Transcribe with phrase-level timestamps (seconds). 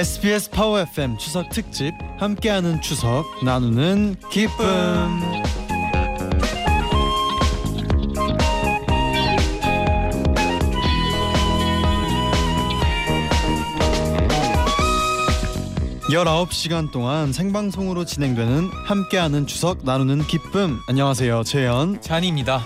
[0.00, 4.56] SBS 파워 FM 추석 특집 함께하는 추석 나누는 기쁨.
[16.10, 20.80] 열아홉 시간 동안 생방송으로 진행되는 함께하는 추석 나누는 기쁨.
[20.88, 22.00] 안녕하세요, 재현.
[22.00, 22.62] 잔입니다.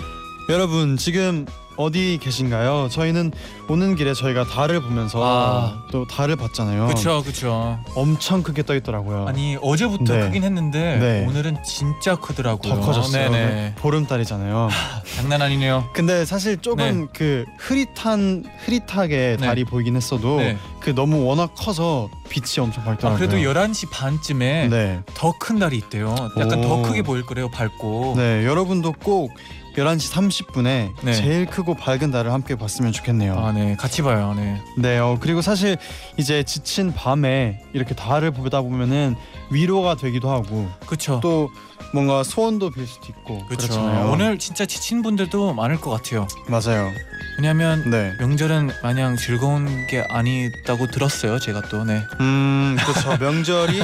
[0.51, 1.47] 여러분 지금
[1.77, 2.89] 어디 계신가요?
[2.91, 3.33] 저희는
[3.69, 5.83] 오는 길에 저희가 달을 보면서 아.
[5.91, 6.87] 또 달을 봤잖아요.
[6.89, 7.79] 그쵸 그쵸.
[7.95, 9.27] 엄청 크게 떠 있더라고요.
[9.27, 10.21] 아니 어제부터 네.
[10.21, 11.27] 크긴 했는데 네.
[11.27, 12.75] 오늘은 진짜 크더라고요.
[12.75, 13.31] 더 커졌어요.
[13.31, 13.75] 네네.
[13.77, 14.69] 보름달이잖아요.
[15.17, 15.89] 장난 아니네요.
[15.95, 19.47] 근데 사실 조금 그 흐릿한 흐릿하게 네.
[19.47, 20.57] 달이 보이긴 했어도 네.
[20.81, 23.19] 그 너무 워낙 커서 빛이 엄청 아, 밝더라고요.
[23.19, 25.01] 그래도 11시 반쯤에 네.
[25.15, 26.15] 더큰 달이 있대요.
[26.39, 26.63] 약간 오.
[26.69, 27.49] 더 크게 보일 거래요.
[27.51, 28.15] 밝고.
[28.17, 29.33] 네, 여러분도 꼭
[29.75, 31.13] 11시 30분에 네.
[31.15, 33.35] 제일 크고 밝은 달을 함께 봤으면 좋겠네요.
[33.37, 33.77] 아, 네.
[33.77, 34.35] 같이 봐요.
[34.37, 34.61] 네.
[34.79, 35.77] 네, 어, 그리고 사실
[36.17, 39.17] 이제 지친 밤에 이렇게 달을 보다 보면은
[39.51, 41.21] 위로가 되기도 하고 그쵸.
[41.23, 41.51] 또
[41.93, 43.69] 뭔가 소원도 빌 수도 있고 그쵸.
[43.69, 44.11] 그렇잖아요.
[44.13, 46.27] 오늘 진짜 지친 분들도 많을 것 같아요.
[46.49, 46.91] 맞아요.
[47.39, 48.13] 왜냐면 네.
[48.21, 51.39] 명절은 마냥 즐거운 게 아니다고 들었어요.
[51.39, 51.85] 제가 또.
[51.85, 52.01] 네.
[52.21, 53.17] 음, 그렇죠.
[53.23, 53.83] 명절이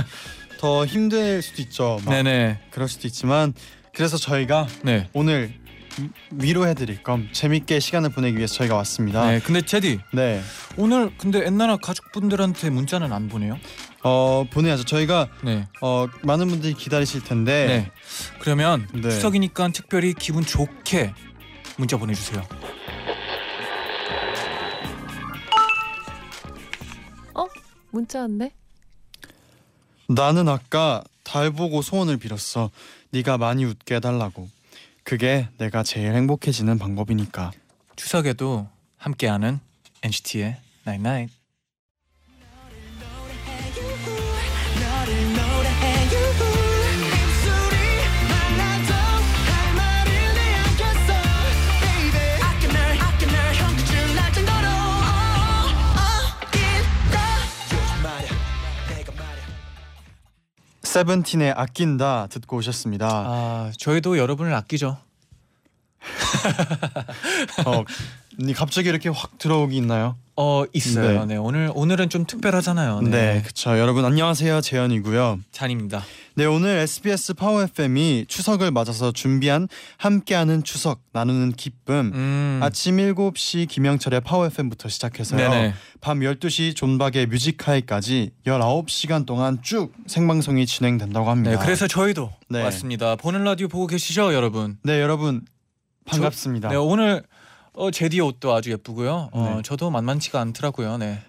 [0.61, 1.99] 더 힘들 수도 있죠.
[2.05, 2.59] 막 네네.
[2.71, 3.55] 그럴 수도 있지만
[3.95, 5.09] 그래서 저희가 네.
[5.13, 5.53] 오늘
[6.31, 9.31] 위로해드릴 겸 재밌게 시간을 보내기 위해서 저희가 왔습니다.
[9.31, 9.41] 네.
[9.41, 10.43] 근데 제디 네.
[10.77, 13.59] 오늘 근데 엔나나 가족분들한테 문자는 안 보내요?
[14.03, 14.85] 어 보내야죠.
[14.85, 15.69] 저희가 네.
[15.83, 17.91] 어 많은 분들이 기다리실 텐데 네.
[18.41, 19.11] 그러면 네.
[19.11, 21.13] 추석이니까 특별히 기분 좋게
[21.77, 22.43] 문자 보내주세요.
[27.91, 28.53] 문자 왔네.
[30.09, 32.71] 나는 아까 달 보고 소원을 빌었어.
[33.11, 34.49] 네가 많이 웃게 해달라고.
[35.05, 37.53] 그게 내가 제일 행복해지는 방법이니까.
[37.97, 39.61] 추석에도 함께하는
[40.03, 41.40] NCT의 Night Night.
[60.91, 63.07] 세븐틴의 아낀다 듣고 오셨습니다.
[63.09, 64.99] 아 저희도 여러분을 아끼죠.
[67.65, 67.85] 어,
[68.43, 70.17] 니 갑자기 이렇게 확 들어오기 있나요?
[70.35, 71.27] 어 있어요.
[71.27, 71.35] 네.
[71.35, 73.03] 네, 오늘 오늘은 좀 특별하잖아요.
[73.03, 73.43] 네, 네.
[73.43, 73.79] 그렇죠.
[73.79, 75.41] 여러분 안녕하세요, 재현이고요.
[75.53, 76.03] 쟈니입니다.
[76.37, 79.69] 네, 오늘 SBS 파워 FM이 추석을 맞아서 준비한
[79.99, 82.13] 함께하는 추석 나누는 기쁨.
[82.15, 82.61] 음.
[82.63, 85.51] 아침 7시 김영철의 파워 FM부터 시작해서요.
[85.51, 85.75] 네네.
[86.01, 91.59] 밤 12시 존박의 뮤직하이까지 19시간 동안 쭉 생방송이 진행된다고 합니다.
[91.59, 92.63] 네, 그래서 저희도 네.
[92.63, 93.17] 왔습니다.
[93.17, 94.79] 보는 라디오 보고 계시죠, 여러분?
[94.85, 95.43] 네, 여러분
[96.07, 96.71] 반갑습니다.
[96.71, 97.23] 네, 오늘
[97.75, 99.31] 어, 제디 옷도 아주 예쁘고요.
[99.33, 99.63] 어, 네.
[99.63, 100.99] 저도 만만치가 않더라고요.
[100.99, 101.21] 네.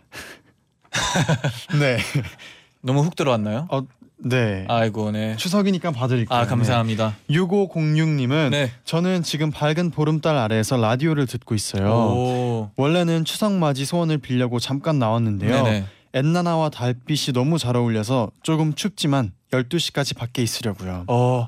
[1.79, 1.97] 네.
[2.81, 3.67] 너무 훅 들어왔나요?
[3.69, 3.83] 어,
[4.17, 4.65] 네.
[4.67, 5.35] 아이고, 네.
[5.37, 6.37] 추석이니까 봐드릴게요.
[6.37, 7.15] 아 감사합니다.
[7.27, 7.35] 네.
[7.37, 8.71] 6506님은 네.
[8.85, 11.89] 저는 지금 밝은 보름달 아래에서 라디오를 듣고 있어요.
[11.89, 12.71] 오.
[12.75, 15.63] 원래는 추석 맞이 소원을 빌려고 잠깐 나왔는데요.
[15.63, 15.85] 네네.
[16.13, 21.05] 엔나나와 달빛이 너무 잘 어울려서 조금 춥지만 12시까지 밖에 있으려고요.
[21.07, 21.47] 어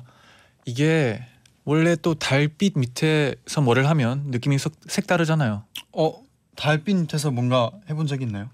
[0.64, 1.20] 이게
[1.64, 5.62] 원래 또 달빛 밑에서 뭐를 하면 느낌이 석, 색다르잖아요.
[5.92, 6.14] 어,
[6.56, 8.48] 달빛 밑에서 뭔가 해본 적 있나요?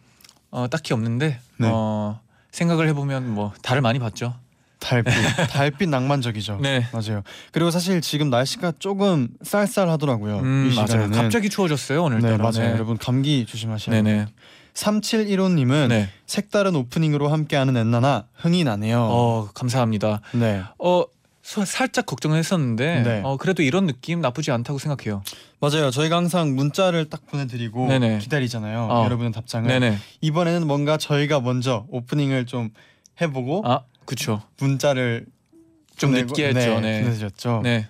[0.53, 1.69] 어 딱히 없는데 네.
[1.71, 4.35] 어 생각을 해보면 뭐 달을 많이 봤죠.
[4.81, 5.13] 달빛.
[5.51, 6.59] 달빛 낭만적이죠.
[6.63, 6.89] 네.
[6.93, 7.23] 맞아요.
[7.53, 10.39] 그리고 사실 지금 날씨가 조금 쌀쌀하더라고요.
[10.41, 10.87] 음이 맞아요.
[10.89, 11.11] 시간에는.
[11.13, 12.39] 갑자기 추워졌어요 네, 오늘따라.
[12.51, 12.73] 맞아요.
[12.73, 14.03] 여러분 감기 돼요.
[14.03, 14.27] 네네.
[14.75, 16.09] 3715님은 네.
[16.27, 19.01] 색다른 오프닝으로 함께하는 엔나나 흥이 나네요.
[19.03, 20.21] 어 감사합니다.
[20.33, 20.63] 네.
[20.79, 21.11] 어 소-
[21.43, 23.21] 살짝 걱정했었는데 네.
[23.25, 25.23] 어 그래도 이런 느낌 나쁘지 않다고 생각해요.
[25.61, 25.91] 맞아요.
[25.91, 28.19] 저희가 항상 문자를 딱 보내드리고 네네.
[28.19, 28.89] 기다리잖아요.
[28.91, 29.05] 어.
[29.05, 29.67] 여러분의 답장을.
[29.69, 29.97] 네네.
[30.21, 32.71] 이번에는 뭔가 저희가 먼저 오프닝을 좀
[33.21, 34.43] 해보고 아 그쵸.
[34.59, 35.27] 문자를
[35.97, 36.81] 좀 보내고- 늦게 했죠.
[36.81, 37.03] 네.
[37.03, 37.61] 보내드렸죠.
[37.63, 37.89] 네.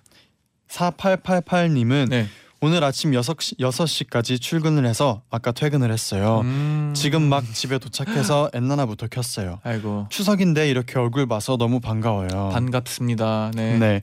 [0.69, 2.27] 4888님은 네.
[2.63, 6.41] 오늘 아침 6시, 6시까지 출근을 해서 아까 퇴근을 했어요.
[6.45, 6.93] 음.
[6.95, 9.61] 지금 막 집에 도착해서 엔나나부터 켰어요.
[9.63, 12.51] 아이고 추석인데 이렇게 얼굴 봐서 너무 반가워요.
[12.53, 13.53] 반갑습니다.
[13.55, 13.79] 네.
[13.79, 14.03] 네.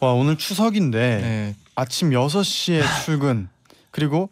[0.00, 1.56] 와 오늘 추석인데 네.
[1.76, 3.48] 아침 6시에 출근
[3.92, 4.30] 그리고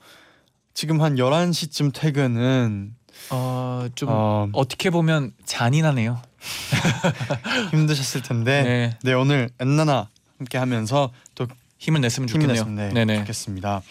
[0.75, 2.97] 지금 한 11시쯤 퇴근은
[3.29, 6.21] 어좀 어, 어떻게 보면 잔인하네요.
[7.71, 9.13] 힘드셨을 텐데 네, 네.
[9.13, 10.09] 오늘 엔나나
[10.39, 11.47] 함께 하면서 또
[11.81, 12.53] 힘을 냈으면 좋겠네요.
[12.53, 13.21] 냈으면 네, 네네.
[13.21, 13.83] 좋겠습니다.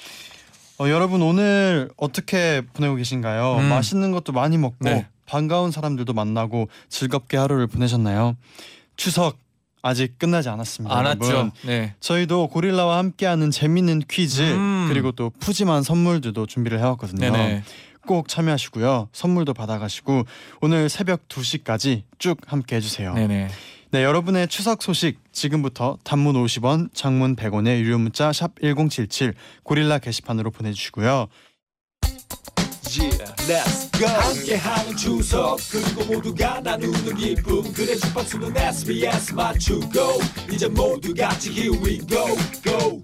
[0.79, 3.57] 어, 여러분 오늘 어떻게 보내고 계신가요?
[3.57, 3.65] 음.
[3.65, 5.07] 맛있는 것도 많이 먹고 네.
[5.25, 8.37] 반가운 사람들도 만나고 즐겁게 하루를 보내셨나요?
[8.95, 9.37] 추석
[9.81, 10.95] 아직 끝나지 않았습니다.
[10.95, 11.51] 안 여러분.
[11.65, 11.95] 네.
[11.99, 14.87] 저희도 고릴라와 함께하는 재밌는 퀴즈 음.
[14.89, 17.31] 그리고 또 푸짐한 선물들도 준비를 해왔거든요.
[17.31, 17.63] 네네.
[18.05, 19.09] 꼭 참여하시고요.
[19.11, 20.25] 선물도 받아가시고
[20.61, 23.13] 오늘 새벽 2시까지 쭉 함께 해주세요.
[23.13, 23.49] 네네.
[23.91, 29.33] 네, 여러분의 추석 소식 지금부터 단문 50원, 장문 100원의 유료 문자 샵 #1077
[29.63, 31.27] 고릴라 게시판으로 보내 주시고요.
[32.91, 34.07] Yeah, let's go.
[34.07, 39.89] 함께하는 추석 그리고 모두가 나누는 기쁨 그래 주파수는 SBS 맞추고
[40.53, 42.25] 이제 모두 같이 here we go
[42.61, 43.03] go.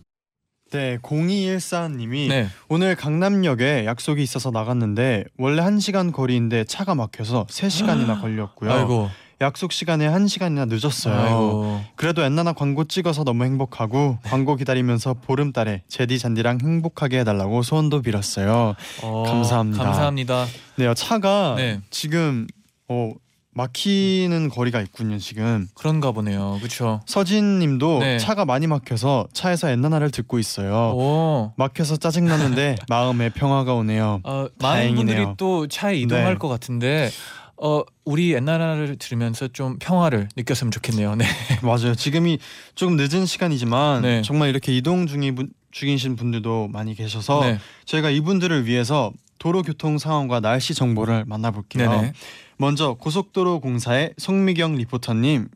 [0.72, 2.48] 네, 0214님이 네.
[2.70, 8.72] 오늘 강남역에 약속이 있어서 나갔는데 원래 1시간 거리인데 차가 막혀서 3시간이나 걸렸고요.
[8.72, 9.10] 아이고.
[9.42, 11.14] 약속 시간에 1시간이나 늦었어요.
[11.16, 11.82] 아이고.
[11.96, 18.76] 그래도 엔나나 광고 찍어서 너무 행복하고 광고 기다리면서 보름달에 제디 잔디랑 행복하게 해달라고 소원도 빌었어요.
[19.04, 19.84] 어, 감사합니다.
[19.84, 20.46] 감사합니다.
[20.78, 21.82] 네요 차가 네.
[21.90, 22.48] 지금
[22.88, 23.12] 어
[23.52, 25.68] 막히는 거리가 있군요 지금.
[25.76, 26.58] 그런가 보네요.
[26.60, 27.00] 그렇죠.
[27.06, 28.18] 서진님도 네.
[28.20, 30.92] 차가 많이 막혀서 차에서 엔나나를 듣고 있어요.
[30.94, 31.54] 오.
[31.58, 34.20] 막혀서 짜증 나는데 마음에 평화가 오네요.
[34.24, 34.96] 어, 많은.
[34.96, 36.38] 분들이 또 차에 이동할 네.
[36.38, 37.10] 것 같은데
[37.58, 41.16] 어 우리 옛날을 들으면서 좀 평화를 느꼈으면 좋겠네요.
[41.16, 41.26] 네.
[41.64, 41.96] 맞아요.
[41.96, 42.40] 지금이
[42.76, 44.22] 조금 늦은 시간이지만 네.
[44.22, 47.60] 정말 이렇게 이동 중이 분, 중이신 분들도 많이 계셔서 네.
[47.86, 51.90] 저희가 이분들을 위해서 도로 교통 상황과 날씨 정보를 만나볼게요.
[51.90, 52.14] 네네.
[52.58, 55.48] 먼저 고속도로 공사의 송미경 리포터님.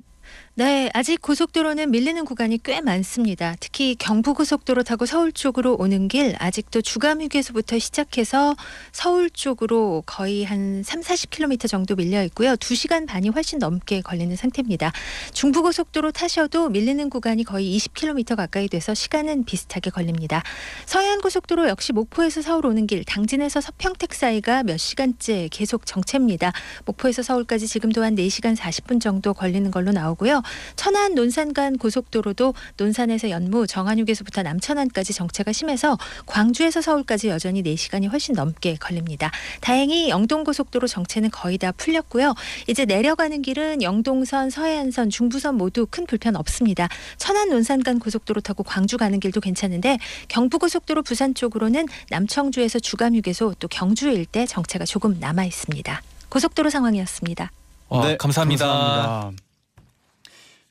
[0.59, 3.55] 네, 아직 고속도로는 밀리는 구간이 꽤 많습니다.
[3.61, 8.57] 특히 경부고속도로 타고 서울 쪽으로 오는 길 아직도 주감휴게소부터 시작해서
[8.91, 12.57] 서울 쪽으로 거의 한 3, 40km 정도 밀려 있고요.
[12.57, 14.91] 2시간 반이 훨씬 넘게 걸리는 상태입니다.
[15.31, 20.43] 중부고속도로 타셔도 밀리는 구간이 거의 20km 가까이 돼서 시간은 비슷하게 걸립니다.
[20.87, 26.51] 서해안고속도로 역시 목포에서 서울 오는 길 당진에서 서평택 사이가 몇 시간째 계속 정체입니다.
[26.83, 30.41] 목포에서 서울까지 지금도 한 4시간 40분 정도 걸리는 걸로 나오고요.
[30.75, 38.35] 천안 논산 간 고속도로도 논산에서 연무 정안휴게소부터 남천안까지 정체가 심해서 광주에서 서울까지 여전히 4시간이 훨씬
[38.35, 39.31] 넘게 걸립니다.
[39.61, 42.33] 다행히 영동고속도로 정체는 거의 다 풀렸고요.
[42.67, 46.87] 이제 내려가는 길은 영동선, 서해안선, 중부선 모두 큰 불편 없습니다.
[47.17, 49.97] 천안 논산 간 고속도로 타고 광주 가는 길도 괜찮은데
[50.27, 56.01] 경부고속도로 부산 쪽으로는 남청주에서 주감휴게소 또 경주 일대 정체가 조금 남아 있습니다.
[56.29, 57.51] 고속도로 상황이었습니다.
[57.89, 58.65] 와, 네, 감사합니다.
[58.67, 59.48] 감사합니다.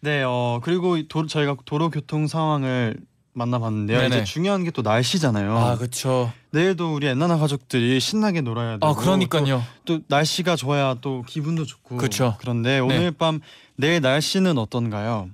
[0.00, 2.96] 네, 어 그리고 이 도, 저희가 도로 교통 상황을
[3.34, 3.98] 만나봤는데요.
[4.00, 4.16] 네네.
[4.16, 5.56] 이제 중요한 게 또 날씨잖아요.
[5.56, 6.32] 아 그렇죠.
[6.50, 9.62] 내일도 우리 엔나나 가족들이 신나게 놀아야 되고 아 그러니까요.
[9.84, 12.36] 또, 또 날씨가 좋아야 또 기분도 좋고 그쵸.
[12.40, 13.40] 그런데 오늘 밤
[13.76, 15.30] 내일 날씨는 어떤가요?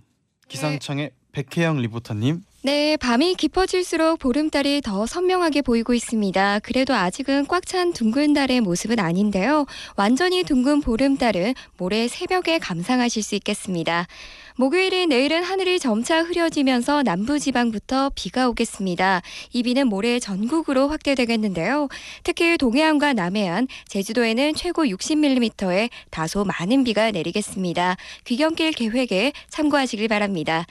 [0.49, 2.43] 기상청의 백혜영 리포터님.
[2.63, 6.61] 네, 밤이 깊어질수록 보름달이 더 선명하게 보이고 있습니다.
[6.61, 9.67] 그래도 아직은 꽉 찬 둥근 달의 모습은 아닌데요.
[9.97, 14.07] 완전히 둥근 보름달은 모레 새벽에 감상하실 수 있겠습니다.
[14.56, 19.21] 목요일인 내일은 하늘이 점차 흐려지면서 남부지방부터 비가 오겠습니다.
[19.53, 21.89] 이 비는 모레 전국으로 확대되겠는데요.
[22.23, 27.97] 특히 동해안과 남해안, 제주도에는 최고 60mm의 다소 많은 비가 내리겠습니다.
[28.27, 30.67] 귀경길 계획에 참고하시길 바랍니다.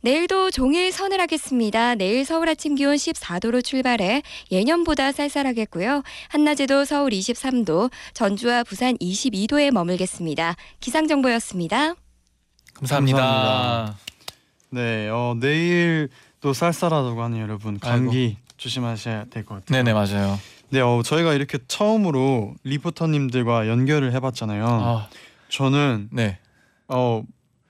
[0.00, 1.96] 내일도 종일 서늘하겠습니다.
[1.96, 6.02] 내일 서울 아침 기온 14도로 출발해 예년보다 쌀쌀하겠고요.
[6.28, 10.56] 한낮에도 서울 23도, 전주와 부산 22도에 머물겠습니다.
[10.80, 11.96] 기상정보였습니다.
[12.78, 13.18] 감사합니다.
[13.18, 13.98] 감사합니다.
[14.70, 16.08] 네, 어 내일
[16.40, 17.78] 또 쌀쌀하다고 하네요, 여러분.
[17.78, 19.82] 감기 조심하셔야 될 것 같아요.
[19.82, 20.38] 네네 맞아요.
[20.70, 24.66] 네, 어 저희가 이렇게 처음으로 리포터님들과 연결을 해봤잖아요.
[24.66, 25.08] 아,
[25.48, 26.38] 저는 네
[26.88, 27.22] 어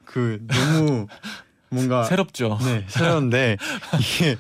[0.05, 1.07] 그 너무
[1.71, 2.59] 뭔가 새롭죠.
[2.63, 3.57] 네 새로운데
[3.99, 4.37] 이게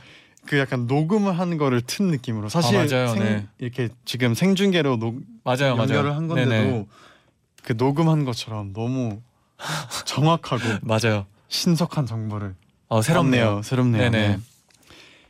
[0.47, 3.09] 그 약간 녹음을 한 거를 튼 느낌으로 사실 아, 맞아요.
[3.09, 3.47] 생, 네.
[3.59, 6.13] 이렇게 지금 생중계로 녹, 맞아요, 연결을 맞아요.
[6.15, 6.87] 한 건데도 네네.
[7.65, 9.21] 그 녹음한 것처럼 너무
[10.05, 11.27] 정확하고 맞아요.
[11.49, 12.55] 신속한 정보를
[12.89, 13.63] 어 새롭네요.
[13.63, 14.11] 새롭네요.
[14.11, 14.29] 네네.
[14.29, 14.39] 네.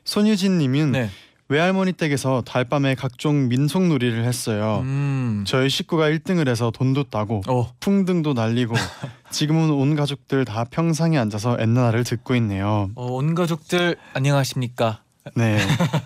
[0.04, 1.10] 손유진님은 네.
[1.48, 4.80] 외할머니 댁에서 달밤에 각종 민속놀이를 했어요.
[4.82, 5.44] 음.
[5.46, 8.74] 저희 식구가 1등을 해서 돈도 따고 어 풍등도 날리고
[9.30, 12.90] 지금은 온 가족들 다 평상에 앉아서 엔나나를 듣고 있네요.
[12.96, 15.02] 어, 온 가족들 안녕하십니까?
[15.36, 15.58] 네.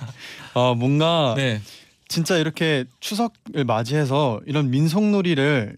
[0.54, 1.60] 어 뭔가 네.
[2.08, 5.76] 진짜 이렇게 추석을 맞이해서 이런 민속놀이를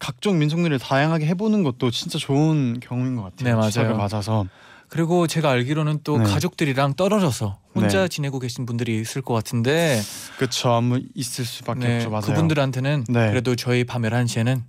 [0.00, 3.44] 각종 민속놀이를 다양하게 해보는 것도 진짜 좋은 경우인 것 같아요.
[3.44, 3.96] 네, 맞아요.
[3.96, 4.46] 맞아서.
[4.88, 6.24] 그리고 제가 알기로는 또 네.
[6.24, 8.08] 가족들이랑 떨어져서 혼자 네.
[8.08, 10.00] 지내고 계신 분들이 있을 것 같은데
[10.36, 12.22] 그쵸 아무 있을 수밖에 네, 없죠 맞아요.
[12.22, 13.28] 그분들한테는 네.
[13.28, 14.62] 그래도 저희 밤 11시에는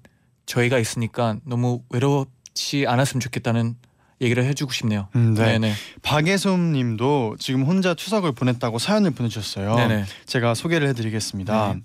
[0.46, 3.76] 저희가 있으니까 너무 외롭지 않았으면 좋겠다는
[4.22, 5.08] 얘기를 해주고 싶네요.
[5.16, 5.58] 음, 네.
[5.58, 5.74] 네네.
[6.04, 9.74] 박예솜님도 지금 혼자 추석을 보냈다고 사연을 보내주셨어요.
[9.76, 10.06] 네네.
[10.28, 11.74] 제가 소개를 해드리겠습니다.
[11.74, 11.82] 네.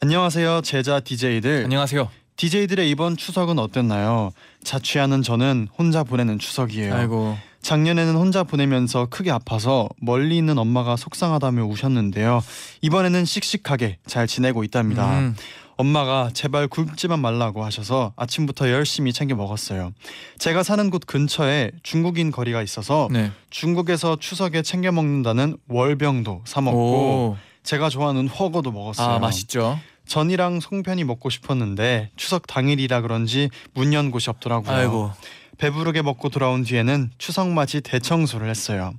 [0.00, 1.62] 안녕하세요 제자 DJ들.
[1.64, 2.10] 안녕하세요.
[2.36, 4.30] DJ들의 이번 추석은 어땠나요?
[4.62, 6.94] 자취하는 저는 혼자 보내는 추석이에요.
[6.94, 7.36] 아이고.
[7.62, 12.42] 작년에는 혼자 보내면서 크게 아파서 멀리 있는 엄마가 속상하다며 우셨는데요.
[12.82, 15.18] 이번에는 씩씩하게 잘 지내고 있답니다.
[15.18, 15.34] 음,
[15.76, 19.92] 엄마가 제발 굶지만 말라고 하셔서 아침부터 열심히 챙겨 먹었어요.
[20.38, 23.32] 제가 사는 곳 근처에 중국인 거리가 있어서 네.
[23.50, 27.36] 중국에서 추석에 챙겨 먹는다는 월병도 사 먹고 오.
[27.64, 29.16] 제가 좋아하는 허거도 먹었어요.
[29.16, 29.78] 아 맛있죠.
[30.06, 34.74] 전이랑 송편이 먹고 싶었는데 추석 당일이라 그런지 문 연 곳이 없더라고요.
[34.74, 35.10] 아이고.
[35.58, 38.92] 배부르게 먹고 돌아온 뒤에는 추석 맞이 대청소를 했어요.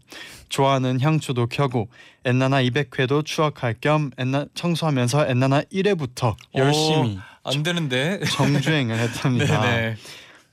[0.49, 1.87] 좋아하는 향초도 켜고
[2.25, 8.19] 엔나나 200회도 추억할 겸 엔나 청소하면서 엔나나 1회부터 열심히 안 되는데.
[8.25, 9.61] 정주행을 했답니다.
[9.61, 9.95] 네네.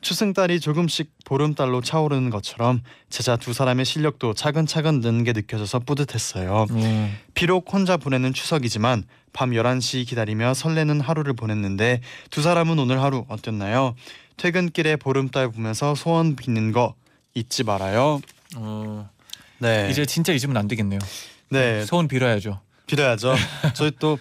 [0.04, 6.66] 추승달이 조금씩 보름달로 차오르는 것처럼 제자 두 사람의 실력도 차근차근 느는 게 느껴져서 뿌듯했어요.
[6.70, 7.18] 음.
[7.32, 13.96] 비록 혼자 보내는 추석이지만 밤 11시 기다리며 설레는 하루를 보냈는데 두 사람은 오늘 하루 어땠나요?
[14.36, 16.94] 퇴근길에 보름달 보면서 소원 빚는 거
[17.34, 18.20] 잊지 말아요.
[18.56, 19.08] 어,
[19.58, 19.88] 네.
[19.90, 21.00] 이제 진짜 잊으면 안 되겠네요.
[21.48, 21.84] 네.
[21.86, 22.60] 소원 빌어야죠.
[22.86, 23.34] 빌어야죠.
[23.74, 24.18] 저희 또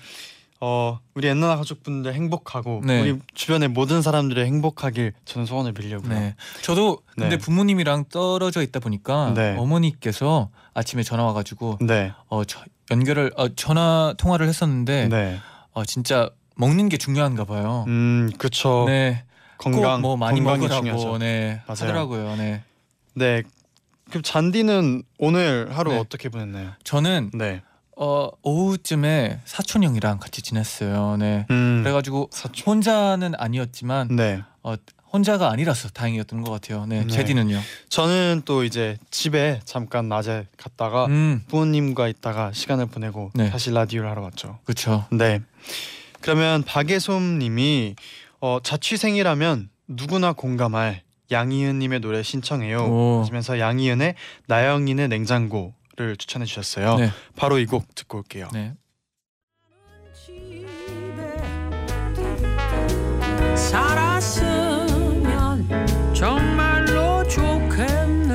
[0.66, 3.02] 어, 우리 엔나나 가족분들 행복하고 네.
[3.02, 6.10] 우리 주변의 모든 사람들이 행복하길 저는 소원을 빌려고요.
[6.10, 6.36] 네.
[6.62, 7.38] 저도 근데 네.
[7.38, 9.58] 부모님이랑 떨어져 있다 보니까 네.
[9.58, 12.14] 어머니께서 아침에 전화 와가지고 네.
[12.30, 15.38] 어 저, 연결을 어, 전화 통화를 했었는데 네.
[15.74, 17.84] 어 진짜 먹는 게 중요한가 봐요.
[17.90, 18.86] 음, 그렇죠.
[18.88, 19.26] 네.
[19.58, 21.18] 건강 꼭뭐 많이 건강이 먹으라고 중요하죠.
[21.18, 21.90] 네 맞아요.
[21.90, 22.38] 하더라고요.
[22.38, 22.64] 네.
[23.16, 23.44] 네.
[24.10, 26.00] 그럼 잔디는 오늘 하루 네.
[26.00, 26.72] 어떻게 보냈나요?
[26.86, 27.62] 저는 네.
[27.96, 31.18] 어 오후쯤에 사촌 형이랑 같이 지냈어요.
[31.18, 31.46] 네.
[31.52, 31.82] 음.
[31.84, 32.30] 그래가지고.
[32.66, 34.42] 혼자는 아니었지만 네.
[34.64, 34.76] 어
[35.12, 36.88] 혼자가 아니라서 다행이었던 것 같아요.
[36.88, 37.04] 네.
[37.04, 37.08] 네.
[37.08, 37.60] 제디는요.
[37.90, 43.52] 저는 또 이제 집에 잠깐 낮에 갔다가 음 부모님과 있다가 시간을 보내고 네.
[43.52, 44.58] 다시 라디오를 하러 왔죠.
[44.64, 45.06] 그렇죠.
[45.12, 45.42] 네.
[46.22, 47.96] 그러면 박예솜님이
[48.40, 52.80] 어, 자취생이라면 누구나 공감할 양희은님의 노래 신청해요.
[52.80, 53.22] 오.
[53.22, 54.16] 하시면서 양희은의
[54.48, 56.96] 나영인의 냉장고 를 추천해 주셨어요.
[56.96, 57.12] 네.
[57.36, 58.50] 바로 이 곡 듣고 올게요.
[58.52, 58.74] 네.
[64.84, 68.34] 살았으면 정말로 좋겠네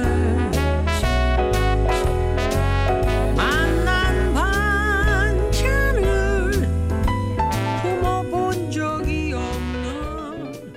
[3.37, 6.50] 만난 반찬을
[7.83, 10.75] 품어본 적이 없는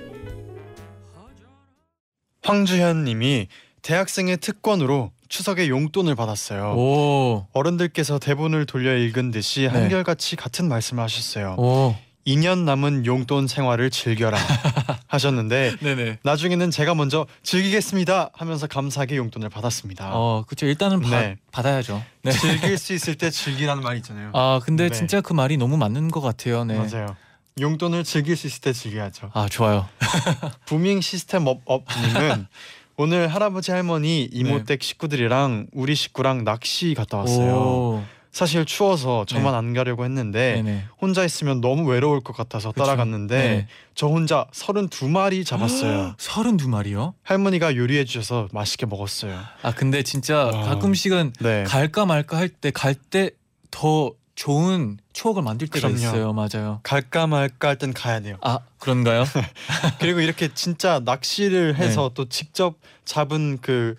[2.42, 3.48] 황주현 님이
[3.82, 6.74] 대학생의 특권으로 추석에 용돈을 받았어요.
[6.76, 7.46] 오.
[7.54, 9.68] 어른들께서 대본을 돌려 읽은 듯이 네.
[9.68, 11.56] 한결같이 같은 말씀을 하셨어요.
[11.58, 11.96] 오.
[12.26, 14.38] 2년 남은 용돈 생활을 즐겨라
[15.08, 16.18] 하셨는데 네네.
[16.22, 20.10] 나중에는 제가 먼저 즐기겠습니다 하면서 감사하게 용돈을 받았습니다.
[20.12, 20.66] 어, 그렇죠.
[20.66, 21.36] 일단은 받, 네.
[21.50, 22.04] 받아야죠.
[22.22, 22.30] 네.
[22.30, 24.30] 즐길 수 있을 때 즐기라는 말이 있잖아요.
[24.34, 24.94] 아, 근데 네.
[24.94, 26.64] 진짜 그 말이 너무 맞는 것 같아요.
[26.64, 26.76] 네.
[26.76, 27.16] 맞아요.
[27.58, 29.30] 용돈을 즐길 수 있을 때 즐겨야죠.
[29.32, 29.88] 아, 좋아요.
[30.66, 32.46] 부밍 시스템 업업님은
[33.02, 37.46] 오늘 할아버지 할머니 이모 댁 식구들이랑 우리 식구랑 낚시 갔다 왔어요.
[37.46, 37.52] 네.
[37.52, 38.02] 오.
[38.30, 40.84] 사실 추워서 저만 안 가려고 했는데 네네.
[41.00, 42.84] 혼자 있으면 너무 외로울 것 같아서 그쵸.
[42.84, 43.66] 따라갔는데 네.
[43.96, 46.14] 저 혼자 32마리 잡았어요.
[46.16, 47.14] 서른 두 마리요?
[47.24, 49.38] 할머니가 요리해 주셔서 맛있게 먹었어요.
[49.62, 50.50] 아, 근데 진짜 와.
[50.62, 51.64] 가끔씩은 네.
[51.64, 53.30] 갈까 말까 할 때 갈 때
[53.72, 55.96] 더 좋은 추억을 만들 때가 그럼요.
[56.02, 56.32] 있어요.
[56.32, 56.80] 맞아요.
[56.82, 58.36] 갈까 말까 할 땐 가야 돼요.
[58.40, 59.24] 아, 그런가요?
[60.00, 61.86] 그리고 이렇게 진짜 낚시를 네.
[61.86, 63.96] 해서 또 직접 잡은 그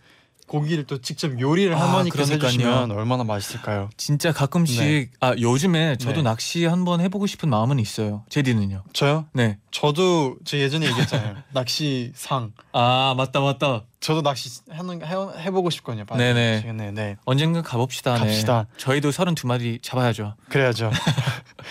[0.47, 2.33] 고기를 또 직접 요리를 아, 할머니께서.
[2.33, 3.89] 해주시면 얼마나 맛있을까요?
[3.97, 5.09] 진짜 가끔씩 네.
[5.19, 6.21] 아, 요즘에 저도 네.
[6.23, 8.23] 낚시 한번 해 보고 싶은 마음은 있어요.
[8.29, 8.83] 제디는요?
[8.93, 9.25] 저요?
[9.33, 9.57] 네.
[9.71, 11.37] 저도 저 예전에 얘기했잖아요.
[11.53, 12.51] 낚시상.
[12.71, 13.83] 아, 맞다 맞다.
[13.99, 16.05] 저도 낚시 하는 해, 해보고 싶거든요.
[16.05, 16.73] 네네.
[16.73, 17.15] 네, 네.
[17.25, 18.15] 언젠가 가봅시다.
[18.15, 18.67] 갑시다.
[18.69, 18.77] 네.
[18.77, 20.35] 저희도 서른 두 마리 잡아야죠.
[20.49, 20.91] 그래야죠.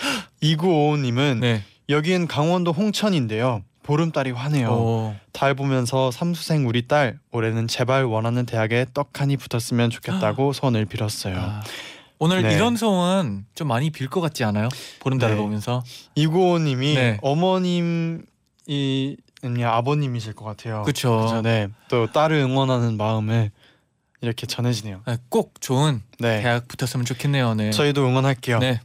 [0.41, 1.63] 2955님은 네.
[1.89, 3.63] 여기는 강원도 홍천인데요.
[3.83, 4.69] 보름달이 화네요.
[4.69, 5.15] 오.
[5.33, 11.37] 달 보면서 삼수생 우리 딸 올해는 제발 원하는 대학에 떡하니 붙었으면 좋겠다고 소원을 빌었어요.
[11.37, 11.63] 아,
[12.19, 12.53] 오늘 네.
[12.55, 14.69] 이런 소원 좀 많이 빌 것 같지 않아요?
[15.01, 15.41] 보름달을 네.
[15.41, 15.83] 보면서.
[16.17, 17.17] 2955님이 네.
[17.21, 20.83] 어머님이 아니야 아버님이실 것 같아요.
[20.83, 21.23] 그쵸.
[21.25, 21.41] 그죠?
[21.41, 21.67] 네.
[21.89, 23.51] 또 딸을 응원하는 마음을
[24.21, 25.01] 이렇게 전해지네요.
[25.05, 26.41] 네, 꼭 좋은 네.
[26.41, 27.55] 대학 붙었으면 좋겠네요.
[27.55, 27.71] 네.
[27.71, 28.59] 저희도 응원할게요.
[28.59, 28.79] 네.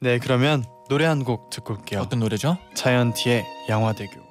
[0.00, 0.18] 네.
[0.18, 2.00] 그러면 노래 한 곡 듣고 올게요.
[2.00, 2.58] 어떤 노래죠?
[2.74, 4.23] 자이언티의 양화대교.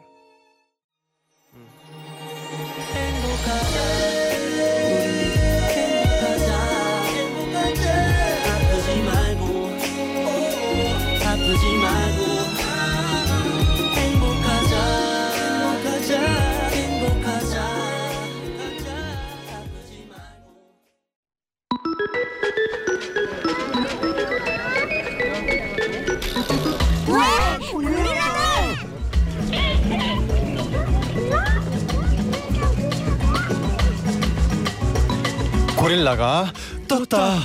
[36.04, 36.52] 고릴라가
[36.90, 37.40] 떴다.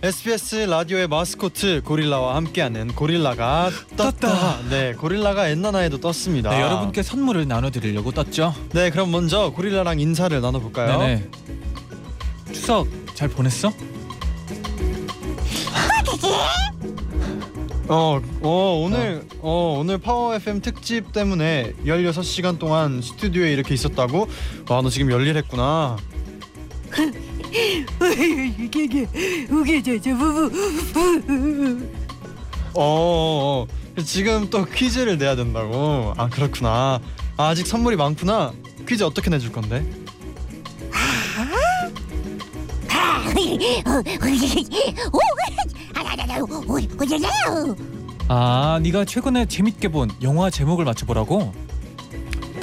[0.00, 4.12] SBS 라디오의 마스코트 고릴라와 함께하는 고릴라가 떴다.
[4.12, 4.58] 떴다.
[4.70, 6.50] 네, 고릴라가 엔나나에도 떴습니다.
[6.50, 8.54] 네, 여러분께 선물을 나눠드리려고 떴죠.
[8.72, 10.98] 네, 그럼 먼저 고릴라랑 인사를 나눠볼까요?
[10.98, 11.28] 네네.
[12.52, 13.72] 추석 잘 보냈어?
[17.88, 19.78] 어, 어 오늘 어.
[19.80, 24.28] 오늘 파워 FM 특집 때문에 16시간 동안 스튜디오에 이렇게 있었다고?
[24.68, 25.96] 와, 너 지금 열일했구나.
[27.54, 29.06] 이게 이게
[29.48, 30.16] 이게 저저
[30.92, 31.86] 부부
[32.74, 33.66] 어.
[34.04, 36.12] 지금 또 퀴즈를 내야 된다고.
[36.16, 37.00] 아, 그렇구나.
[37.36, 38.52] 아, 아직 선물이 많구나.
[38.88, 39.88] 퀴즈 어떻게 내줄 건데?
[48.28, 51.52] 아, 네가 최근에 재밌게 본 영화 제목을 맞춰보라고?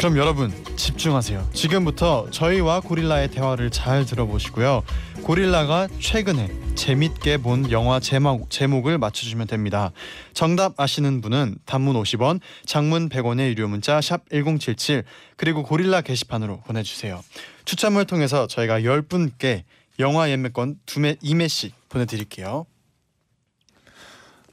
[0.01, 1.51] 그럼 여러분 집중하세요.
[1.53, 4.81] 지금부터 저희와 고릴라의 대화를 잘 들어보시고요.
[5.21, 9.91] 고릴라가 최근에 재밌게 본 영화 제목, 제목을 맞춰주면 됩니다.
[10.33, 15.03] 정답 아시는 분은 단문 50원, 장문 100원의 유료 문자 샵 #1077
[15.37, 17.23] 그리고 고릴라 게시판으로 보내주세요.
[17.65, 19.65] 추첨을 통해서 저희가 10분께
[19.99, 22.65] 영화 예매권 2매, 2매씩 보내드릴게요.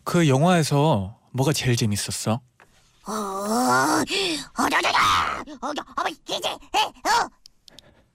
[0.05, 2.43] 그 영화에서 뭐가 제일 재밌었어?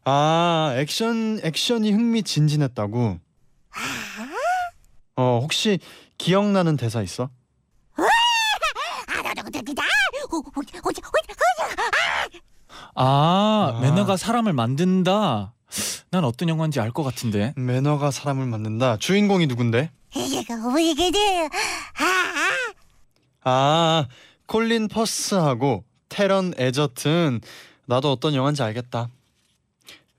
[0.06, 3.20] 아 액션 액션이 흥미진진했다고.
[5.16, 5.80] 어 혹시
[6.18, 7.30] 기억나는 대사 있어?
[12.96, 13.80] 아, 아.
[13.82, 15.54] 매너가 사람을 만든다.
[16.12, 17.54] 난 어떤 영화인지 알 것 같은데.
[17.56, 18.98] 매너가 사람을 만든다.
[18.98, 19.90] 주인공이 누군데?
[23.46, 24.08] 아
[24.46, 27.42] 콜린 퍼스하고 테런 에저튼
[27.86, 29.10] 나도 어떤 영화인지 알겠다.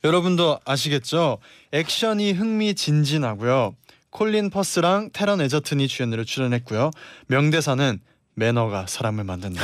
[0.03, 1.39] 여러분도 아시겠죠?
[1.73, 3.75] 액션이 흥미진진하고요.
[4.11, 6.91] 콜린 퍼스랑 테런 에저튼이 주연으로 출연했고요.
[7.27, 8.01] 명대사는
[8.35, 9.63] 매너가 사람을 만든다.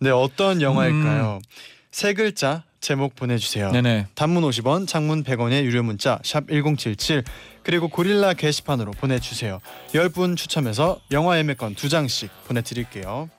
[0.00, 1.40] 네 어떤 영화일까요?
[1.90, 3.70] 세 글자 제목 보내주세요.
[3.70, 4.08] 네네.
[4.14, 7.24] 단문 50원, 장문 100원의 유료 문자 샵 #1077
[7.62, 9.60] 그리고 고릴라 게시판으로 보내주세요.
[9.92, 13.30] 10분 추첨해서 영화 예매권 2장씩 보내드릴게요.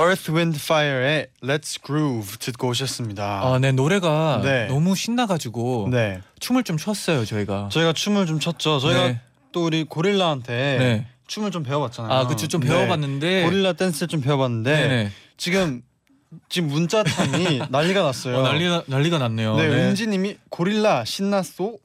[0.00, 3.42] Earth, Wind, Fire의 Let's Groove 듣고 오셨습니다.
[3.42, 4.66] 아, 네 노래가 네.
[4.66, 7.68] 너무 신나가지고 네, 춤을 좀 췄어요 저희가.
[7.70, 8.78] 저희가 춤을 좀 췄죠.
[8.80, 9.20] 저희가 네.
[9.52, 11.06] 또 우리 고릴라한테 네.
[11.26, 12.12] 춤을 좀 배워봤잖아요.
[12.12, 12.68] 아, 그쵸 좀 네.
[12.68, 13.42] 배워봤는데.
[13.44, 15.12] 고릴라 댄스를 좀 배워봤는데 네네.
[15.36, 15.82] 지금
[16.48, 18.38] 지금 문자창이 난리가 났어요.
[18.38, 19.56] 어, 난리가 난리가 났네요.
[19.56, 19.74] 네, 네.
[19.88, 21.78] 은지님이 고릴라 신났소.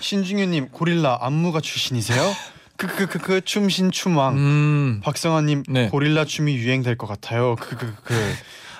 [0.00, 2.22] 신중규님 고릴라 안무가 출신이세요?
[2.86, 4.36] 크크크크 춤신 춤왕.
[4.36, 5.00] 음.
[5.04, 5.88] 박성환님 네.
[5.88, 7.56] 고릴라 춤이 유행될 것 같아요.
[7.56, 8.14] 크크크.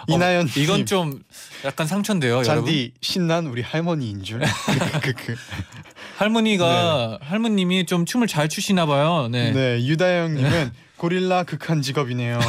[0.09, 1.23] 이나연 어, 이건 좀
[1.65, 2.45] 약간 상처인데요, 여러분.
[2.45, 4.43] 잔디 신난 우리 할머니인 줄.
[6.17, 9.29] 할머니가 할머님이 좀 춤을 잘 추시나 봐요.
[9.31, 9.53] 네.
[9.53, 12.41] 네, 유다영님은 고릴라 극한 직업이네요.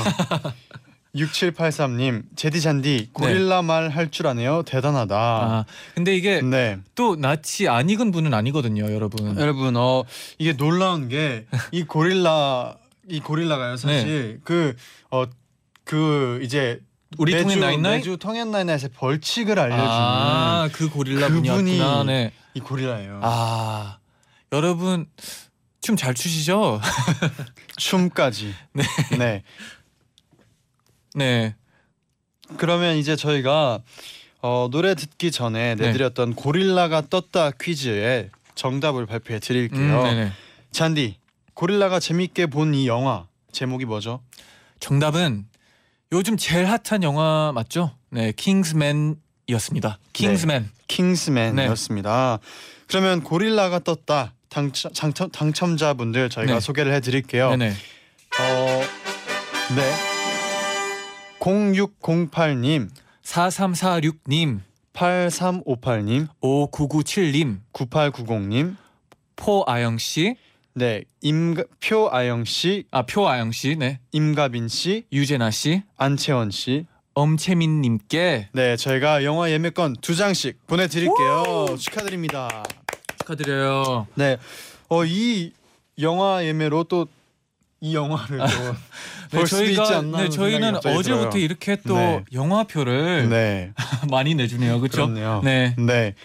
[1.15, 4.63] 6783님 제디 잔디 고릴라 말할 줄 아네요.
[4.63, 5.15] 대단하다.
[5.15, 6.79] 아, 근데 이게 네.
[6.95, 9.37] 또 낯이 안 익은 분은 아니거든요, 여러분.
[9.39, 10.03] 여러분 어
[10.39, 12.75] 이게 놀라운 게 이 고릴라
[13.07, 16.79] 이 고릴라가요 사실 그어그 이제
[17.19, 17.97] 우리 매주, 통행 나인나이?
[17.97, 22.03] 매주 통행 나인나잇의 벌칙을 알려주는 아, 그 고릴라 분이었구나.
[22.05, 22.31] 네.
[22.55, 23.19] 이 고릴라예요.
[23.21, 23.99] 아,
[24.51, 25.05] 여러분
[25.81, 26.81] 춤 잘 추시죠?
[27.77, 28.55] 춤까지.
[28.73, 28.83] 네.
[29.17, 29.43] 네.
[31.15, 31.55] 네.
[32.57, 33.79] 그러면 이제 저희가
[34.41, 35.87] 어, 노래 듣기 전에 네.
[35.87, 39.79] 내드렸던 고릴라가 떴다 퀴즈의 정답을 발표해 드릴게요.
[40.01, 40.31] 음, 네네.
[40.71, 41.17] 잔디
[41.53, 44.21] 고릴라가 재밌게 본 이 영화 제목이 뭐죠?
[44.79, 45.45] 정답은
[46.11, 47.95] 요즘 제일 핫한 영화 맞죠?
[48.09, 49.99] 네, 킹스맨이었습니다.
[50.13, 50.69] 킹스맨.
[50.87, 52.39] 킹스맨이었습니다.
[52.87, 56.59] 그러면 고릴라가 떴다 당첨, 당첨, 당첨자분들 저희가 네.
[56.59, 57.51] 소개를 해드릴게요.
[57.51, 57.69] 네네.
[57.71, 58.81] 어,
[59.75, 60.12] 네.
[61.43, 62.89] 0608님,
[63.21, 64.61] 4346님,
[64.93, 68.77] 8358님, 5997님, 9890님,
[69.35, 70.37] 포아영 씨,
[70.73, 76.85] 네, 임가, 표아영 씨, 아 표아영 씨, 네, 임가빈 씨, 유재나 씨, 안채원 씨.
[77.15, 81.75] 엄채민 님께 네, 저희가 영화 예매권 두 장씩 보내 드릴게요.
[81.77, 82.63] 축하드립니다.
[83.19, 84.07] 축하드려요.
[84.15, 84.37] 네,
[84.89, 85.51] 어, 이
[85.99, 87.05] 영화 예매로 또
[87.83, 91.43] 이 영화를 또 네, 볼 수도 있지 저희가 않나 네, 저희는 어제부터 들어요.
[91.43, 92.23] 이렇게 또 네.
[92.31, 93.73] 영화표를 네,
[94.09, 94.79] 많이 내주네요.
[94.79, 95.05] 그렇죠?
[95.07, 95.41] 그렇네요.
[95.43, 95.75] 네.
[95.77, 96.15] 네.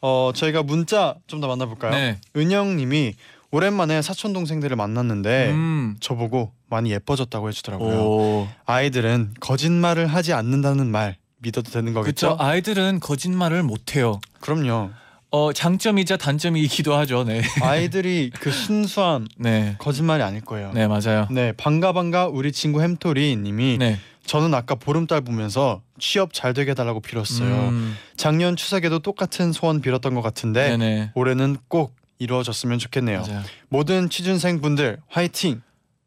[0.00, 1.90] 어 저희가 문자 좀 더 만나볼까요?
[1.92, 2.18] 네.
[2.34, 3.12] 은영 님이
[3.50, 5.96] 오랜만에 사촌 동생들을 만났는데 음.
[6.00, 8.00] 저보고 많이 예뻐졌다고 해주더라고요.
[8.00, 8.48] 오.
[8.64, 12.28] 아이들은 거짓말을 하지 않는다는 말 믿어도 되는 거겠죠?
[12.28, 12.42] 그렇죠.
[12.42, 14.18] 아이들은 거짓말을 못 해요.
[14.40, 14.90] 그럼요.
[15.34, 17.24] 어, 장점이자 단점이기도 하죠.
[17.24, 17.40] 네.
[17.62, 19.76] 아이들이 그 순수한 네.
[19.78, 20.72] 거짓말이 아닐 거예요.
[20.74, 21.26] 네, 맞아요.
[21.30, 23.98] 네, 반가 반가 우리 친구 햄토리님이 네.
[24.26, 27.68] 저는 아까 보름달 보면서 취업 잘 되게 해달라고 빌었어요.
[27.70, 31.10] 음, 작년 추석에도 똑같은 소원 빌었던 것 같은데 네네.
[31.14, 33.22] 올해는 꼭 이루어졌으면 좋겠네요.
[33.26, 33.42] 맞아요.
[33.68, 35.62] 모든 취준생 분들 화이팅!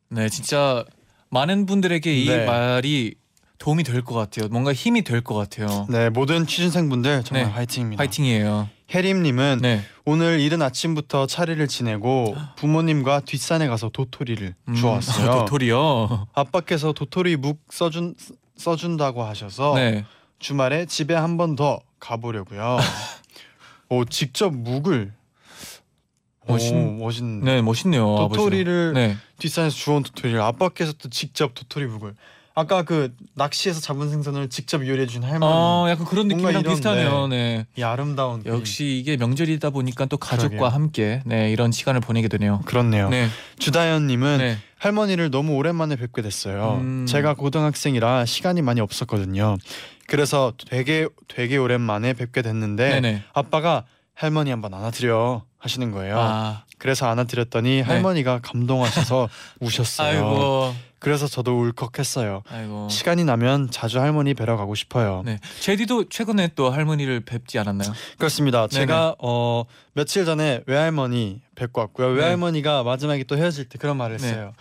[0.10, 0.86] 네, 진짜
[1.30, 2.46] 많은 분들에게 이 네.
[2.46, 3.16] 말이
[3.58, 4.48] 도움이 될 것 같아요.
[4.50, 5.88] 뭔가 힘이 될 것 같아요.
[5.90, 7.52] 네, 모든 취준생 분들 정말 네.
[7.52, 8.00] 화이팅입니다.
[8.00, 8.70] 파이팅이에요.
[8.94, 9.82] 혜림님은 네.
[10.06, 15.40] 오늘 이른 아침부터 차례를 지내고 부모님과 뒷산에 가서 도토리를 음, 주웠어요.
[15.40, 16.28] 도토리요.
[16.34, 18.16] 아빠께서 도토리 묵 써준
[18.58, 20.06] 써준다고 하셔서 네.
[20.40, 22.78] 주말에 집에 한 번 더 가보려고요.
[23.90, 25.14] 오 직접 묵을
[26.48, 27.44] 멋있- 오, 멋있네.
[27.56, 28.16] 네, 멋있네요.
[28.30, 28.94] 도토리를.
[28.94, 29.18] 네.
[29.40, 32.14] 뒷산에서 주운 도토리를 아빠께서 또 직접 도토리 묵을
[32.58, 36.74] 아까 그 낚시에서 잡은 생선을 직접 요리해 준 할머니 어, 약간 그런 뭔가 느낌이랑 이런,
[36.74, 37.28] 비슷하네요.
[37.28, 37.66] 네.
[37.78, 38.56] 이 아름다운 그림.
[38.56, 40.68] 역시 이게 명절이다 보니까 또 가족과 그러게요.
[40.70, 42.62] 함께 네, 이런 시간을 보내게 되네요.
[42.66, 43.10] 그렇네요.
[43.10, 43.28] 네.
[43.60, 44.58] 주다현 님은 네.
[44.78, 46.78] 할머니를 너무 오랜만에 뵙게 됐어요.
[46.80, 47.06] 음.
[47.06, 49.58] 제가 고등학생이라 시간이 많이 없었거든요.
[50.08, 53.24] 그래서 되게 되게 오랜만에 뵙게 됐는데 네, 네.
[53.34, 56.18] 아빠가 할머니 한번 안아드려 하시는 거예요.
[56.18, 56.64] 아.
[56.78, 59.28] 그래서 안아드렸더니 할머니가 감동하셔서
[59.60, 60.26] 우셨어요.
[60.26, 60.76] 아이고.
[61.06, 62.42] 그래서 저도 울컥했어요.
[62.50, 62.90] 아이고.
[62.90, 65.22] 시간이 나면 자주 할머니 뵈러 가고 싶어요.
[65.24, 65.38] 네.
[65.60, 67.94] 제디도 최근에 또 할머니를 뵙지 않았나요?
[68.18, 68.68] 그렇습니다.
[68.68, 72.14] 제가 어 며칠 전에 외할머니 뵙고 왔고요.
[72.14, 72.22] 네.
[72.22, 74.28] 외할머니가 마지막에 또 헤어질 때 그런 말을 네.
[74.28, 74.54] 했어요.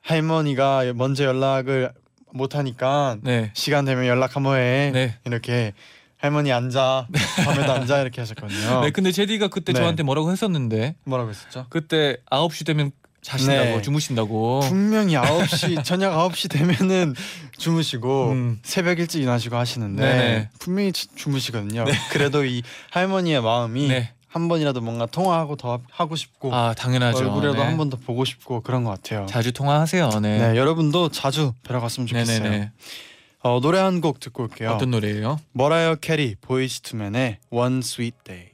[0.00, 1.92] 할머니가 먼저 연락을
[2.32, 3.52] 못 하니까 네.
[3.54, 4.90] 시간 되면 연락 한번 해.
[4.92, 5.16] 네.
[5.26, 5.74] 이렇게
[6.16, 7.06] 할머니 앉아.
[7.44, 8.80] 밤에도 앉아 이렇게 하셨거든요.
[8.82, 9.78] 네, 근데 제디가 그때 네.
[9.78, 11.66] 저한테 뭐라고 했었는데 뭐라고 했었죠?
[11.68, 12.90] 그때 9시 되면
[13.28, 13.82] 자신다고 네.
[13.82, 14.60] 주무신다고.
[14.60, 17.14] 분명히 9시 저녁 9시 되면은
[17.58, 18.58] 주무시고 음.
[18.62, 20.50] 새벽 일찍 일어나시고 하시는데 네네.
[20.58, 21.84] 분명히 주, 주무시거든요.
[22.10, 24.12] 그래도 이 할머니의 마음이 네.
[24.28, 27.18] 한 번이라도 뭔가 통화하고 더 하고 싶고 아, 당연하죠.
[27.18, 27.64] 얼굴이라도 네.
[27.64, 29.26] 한번 더 보고 싶고 그런 것 같아요.
[29.28, 30.08] 자주 통화하세요.
[30.22, 30.38] 네.
[30.52, 32.40] 네, 여러분도 자주 뵈러 갔으면 좋겠어요.
[32.40, 32.70] 네네네.
[33.42, 34.70] 어, 노래 한 곡 듣고 올게요.
[34.72, 35.38] 어떤 노래예요?
[35.52, 38.48] 머라이어 캐리 보이스투맨의 One Sweet Day.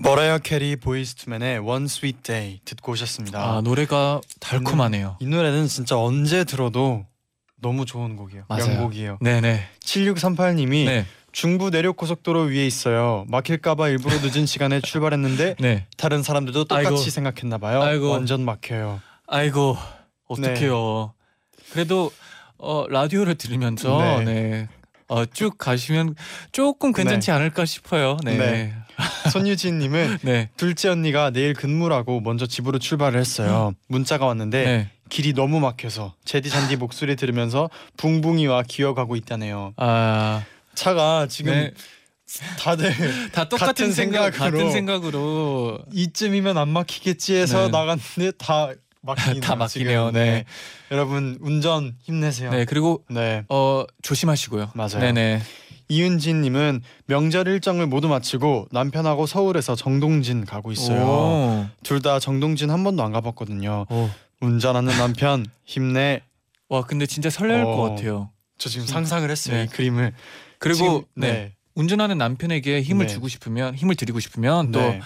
[0.00, 3.42] 머라이어 캐리 보이스 투맨의 One Sweet Day 듣고 오셨습니다.
[3.56, 5.16] 아, 노래가 달콤하네요.
[5.20, 7.04] 이 노래는 진짜 언제 들어도
[7.60, 8.44] 너무 좋은 곡이에요.
[8.48, 8.66] 맞아요.
[8.68, 9.18] 명곡이에요.
[9.20, 9.66] 네네.
[9.80, 11.06] 7638님이 네.
[11.32, 13.24] 중부 내륙 고속도로 위에 있어요.
[13.28, 15.86] 막힐까봐 일부러 늦은 시간에 출발했는데 네.
[15.96, 16.96] 다른 사람들도 똑같이 아이고.
[16.98, 17.82] 생각했나 봐요.
[17.82, 18.10] 아이고.
[18.10, 19.00] 완전 막혀요.
[19.26, 19.76] 아이고
[20.28, 21.12] 어떡해요.
[21.72, 22.10] 그래도
[22.56, 24.24] 어, 라디오를 들으면서 네.
[24.24, 24.68] 네.
[25.08, 26.14] 어, 쭉 가시면
[26.52, 28.18] 조금 괜찮지 않을까 싶어요.
[28.24, 28.36] 네.
[28.36, 28.46] 네.
[28.46, 28.74] 네.
[29.30, 30.50] 손유진님은 네.
[30.56, 33.72] 둘째 언니가 내일 근무라고 먼저 집으로 출발을 했어요.
[33.88, 34.90] 문자가 왔는데 네.
[35.08, 39.72] 길이 너무 막혀서 제디 잔디 목소리 들으면서 붕붕이와 기어가고 있다네요.
[39.76, 40.44] 아,
[40.74, 41.72] 차가 지금 네.
[42.58, 42.92] 다들
[43.32, 44.58] 다 똑같은 같은 생각, 생각으로.
[44.58, 47.70] 같은 생각으로 이쯤이면 안 막히겠지 해서 네.
[47.70, 48.70] 나갔는데 다
[49.08, 49.40] 막히네요.
[49.42, 50.06] 다 막히네요.
[50.08, 50.12] 지금.
[50.12, 50.44] 네.
[50.90, 52.50] 여러분 운전 힘내세요.
[52.50, 53.44] 네, 그리고 네.
[53.48, 54.72] 어, 조심하시고요.
[54.74, 54.98] 맞아요.
[55.00, 55.40] 네네.
[55.90, 61.68] 이은진님은 명절 일정을 모두 마치고 남편하고 서울에서 정동진 가고 있어요.
[61.82, 63.86] 둘 다 정동진 한 번도 안 가봤거든요.
[63.88, 63.94] 오.
[63.94, 64.10] 오.
[64.40, 66.20] 운전하는 남편 힘내.
[66.68, 67.74] 와, 근데 진짜 설렐 어.
[67.76, 68.30] 것 같아요.
[68.58, 69.56] 저 지금 상상을 했어요.
[69.56, 69.64] 네.
[69.64, 70.12] 이 그림을.
[70.58, 71.54] 그리고 지금, 네.
[71.74, 73.12] 운전하는 남편에게 힘을 네.
[73.12, 75.00] 주고 싶으면 힘을 드리고 싶으면 또 네.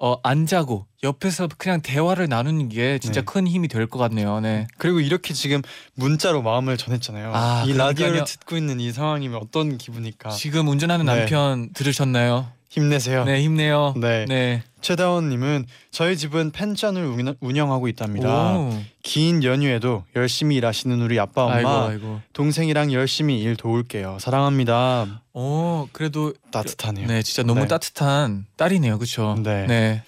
[0.00, 3.24] 어, 안 자고 옆에서 그냥 대화를 나누는 게 진짜 네.
[3.24, 4.38] 큰 힘이 될 것 같네요.
[4.40, 4.66] 네.
[4.78, 5.62] 그리고 이렇게 지금
[5.94, 7.32] 문자로 마음을 전했잖아요.
[7.34, 7.72] 아, 이.
[7.72, 10.30] 라디오를 듣고 있는 이 상황이면 어떤 기분일까?
[10.30, 11.16] 지금 운전하는 네.
[11.16, 12.46] 남편 들으셨나요?
[12.70, 13.24] 힘내세요.
[13.24, 13.94] 네, 힘내요.
[13.96, 14.24] 네.
[14.28, 14.62] 네.
[14.80, 18.56] 최다원님은 저희 집은 펜션을 운영- 운영하고 있답니다.
[18.56, 18.72] 오.
[19.02, 22.20] 긴 연휴에도 열심히 일하시는 우리 아빠 엄마 아이고, 아이고.
[22.32, 24.18] 동생이랑 열심히 일 도울게요.
[24.20, 25.22] 사랑합니다.
[25.34, 27.06] 오, 그래도 따뜻하네요.
[27.06, 27.66] 네, 진짜 너무 네.
[27.66, 28.98] 따뜻한 딸이네요.
[28.98, 29.36] 그렇죠?
[29.42, 29.66] 네.
[29.66, 30.02] 네.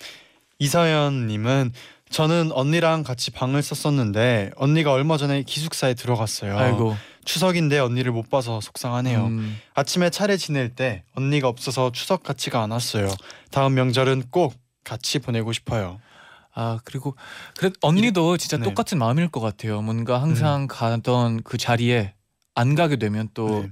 [0.58, 1.72] 이서연님은
[2.10, 6.58] 저는 언니랑 같이 방을 썼었는데 언니가 얼마 전에 기숙사에 들어갔어요.
[6.58, 6.96] 아이고.
[7.24, 9.26] 추석인데 언니를 못 봐서 속상하네요.
[9.26, 13.08] 음, 아침에 차례 지낼 때 언니가 없어서 추석 같지가 않았어요.
[13.50, 14.54] 다음 명절은 꼭
[14.84, 16.00] 같이 보내고 싶어요.
[16.52, 17.14] 아 그리고
[17.56, 18.64] 그래 언니도 진짜 네.
[18.64, 19.82] 똑같은 마음일 것 같아요.
[19.82, 22.14] 뭔가 항상 가던 그 자리에
[22.54, 23.70] 안 가게 되면 또 네.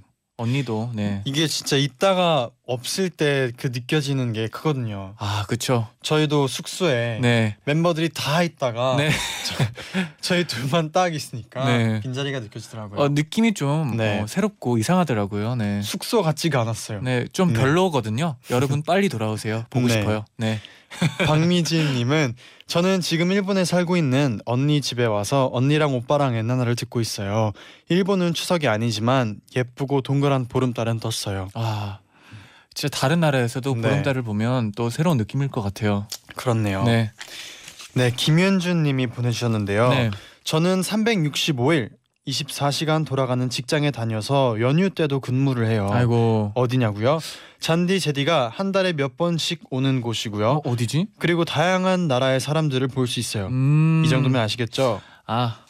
[0.48, 1.20] 언니도 네.
[1.24, 5.14] 이게 진짜 있다가 없을 때 그 느껴지는 게 크거든요.
[5.18, 5.88] 아 그쵸.
[6.02, 7.56] 저희도 숙소에 네.
[7.64, 9.10] 멤버들이 다 있다가 네.
[10.22, 12.00] 저 희 둘만 딱 있으니까 네.
[12.00, 13.00] 빈자리가 느껴지더라고요.
[13.00, 14.20] 어, 느낌이 좀 네.
[14.20, 15.56] 어, 새롭고 이상하더라고요.
[15.56, 15.82] 네.
[15.82, 17.00] 숙소 같지가 않았어요.
[17.02, 17.60] 네, 좀 네.
[17.60, 18.36] 별로거든요.
[18.50, 19.64] 여러분 빨리 돌아오세요.
[19.70, 19.94] 보고 네.
[19.94, 20.24] 싶어요.
[20.36, 20.60] 네.
[21.26, 22.34] 박미진님은
[22.68, 27.52] 저는 지금 일본에 살고 있는 언니 집에 와서 언니랑 오빠랑 엔나나를 듣고 있어요.
[27.88, 31.48] 일본은 추석이 아니지만 예쁘고 동그란 보름달은 떴어요.
[31.54, 32.00] 아,
[32.74, 33.80] 진짜 다른 나라에서도 네.
[33.80, 36.06] 보름달을 보면 또 새로운 느낌일 것 같아요.
[36.36, 36.84] 그렇네요.
[36.84, 37.10] 네,
[37.94, 38.12] 네.
[38.14, 39.88] 김현준 님이 보내주셨는데요.
[39.88, 40.10] 네.
[40.44, 41.88] 저는 365일
[42.32, 45.88] 24시간 돌아가는 직장에 다녀서 연휴 때도 근무를 해요.
[45.90, 46.52] 아이고.
[46.54, 47.20] 어디냐고요?
[47.58, 50.60] 잔디 제디가 한 달에 몇 번씩 오는 곳이고요.
[50.64, 51.06] 어, 어디지?
[51.18, 53.46] 그리고 다양한 나라의 사람들을 볼 수 있어요.
[53.46, 54.02] 음.
[54.04, 55.00] 이 정도면 아시겠죠?
[55.26, 55.60] 아,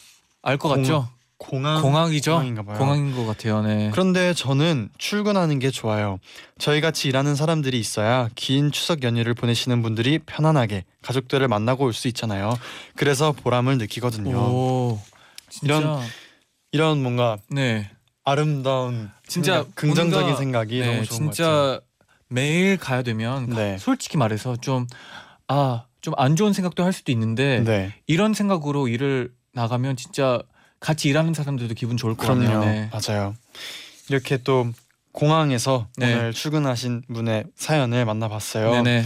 [0.42, 1.08] 알것 공- 같죠?
[1.40, 2.32] 공항 공항이죠.
[2.32, 2.78] 공항인가 봐요.
[2.78, 3.62] 공항인 것 같아요.
[3.62, 3.90] 네.
[3.92, 6.18] 그런데 저는 출근하는 게 좋아요.
[6.58, 12.08] 저희 같이 일하는 사람들이 있어야 긴 추석 연휴를 보내시는 분들이 편안하게 가족들을 만나고 올 수
[12.08, 12.58] 있잖아요.
[12.96, 14.36] 그래서 보람을 느끼거든요.
[14.36, 15.00] 오.
[15.62, 16.00] 이런
[16.72, 17.90] 이런 뭔가 네.
[18.24, 21.76] 아름다운 진짜 생각, 긍정적인 생각이 네, 너무 좋은 것 같아요.
[21.76, 21.80] 진짜
[22.28, 23.78] 매일 가야 되면 네.
[23.78, 24.86] 솔직히 말해서 좀
[25.48, 27.94] 아, 좀 안 좋은 생각도 할 수도 있는데 네.
[28.06, 30.40] 이런 생각으로 일을 나가면 진짜
[30.80, 32.40] 같이 일하는 사람들도 기분 좋을 것 그럼요.
[32.44, 32.60] 같네요.
[32.60, 32.90] 네.
[32.92, 33.34] 맞아요.
[34.08, 34.68] 이렇게 또
[35.12, 36.14] 공항에서 네.
[36.14, 38.70] 오늘 출근하신 분의 사연을 만나봤어요.
[38.70, 39.04] 네네.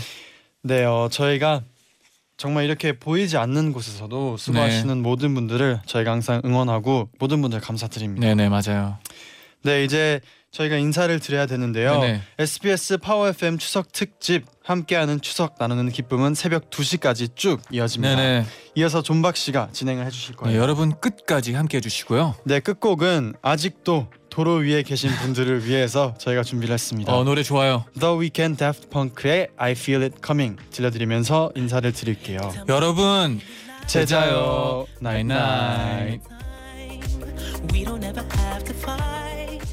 [0.65, 1.63] 네, 어, 저희가
[2.43, 5.01] 정말 이렇게 보이지 않는 곳에서도 수고하시는 네.
[5.01, 8.27] 모든 분들을 저희가 항상 응원하고 모든 분들 감사드립니다.
[8.27, 8.99] 네네 맞아요.
[9.63, 12.01] 네, 이제 저희가 인사를 드려야 되는데요.
[12.01, 12.21] 네네.
[12.41, 18.17] SBS 파워 FM 추석 특집 함께하는 추석 나누는 기쁨은 새벽 2시까지 쭉 이어집니다.
[18.17, 18.45] 네네.
[18.75, 20.61] 이어서 존박 씨가 진행을 해주실 네, 거예요.
[20.61, 22.35] 여러분 끝까지 함께 해 주시고요.
[22.43, 27.15] 네, 끝곡은 아직도 도로 위에 계신 분들을 위해서 저희가 준비를 했습니다.
[27.15, 27.85] 어 노래 좋아요.
[28.01, 32.41] The Weeknd Daft Punk의 I Feel It Coming 들려드리면서 인사를 드릴게요.
[32.67, 33.41] 여러분
[33.87, 36.23] 제자요 나잇나잇.
[37.75, 39.72] We don't ever have to fight.